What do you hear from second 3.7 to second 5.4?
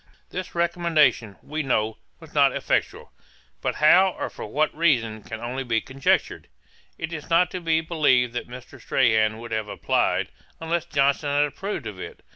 how, or for what reason, can